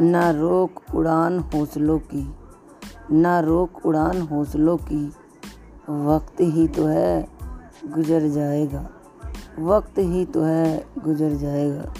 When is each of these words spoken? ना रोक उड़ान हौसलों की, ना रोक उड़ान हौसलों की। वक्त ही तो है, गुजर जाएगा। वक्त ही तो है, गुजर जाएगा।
ना 0.00 0.30
रोक 0.30 0.94
उड़ान 0.94 1.38
हौसलों 1.38 1.98
की, 1.98 2.34
ना 3.12 3.40
रोक 3.40 3.86
उड़ान 3.86 4.20
हौसलों 4.20 4.76
की। 4.76 5.12
वक्त 5.90 6.40
ही 6.40 6.68
तो 6.68 6.86
है, 6.86 7.28
गुजर 7.86 8.28
जाएगा। 8.28 8.88
वक्त 9.58 9.98
ही 9.98 10.24
तो 10.24 10.42
है, 10.42 10.84
गुजर 10.98 11.30
जाएगा। 11.30 11.94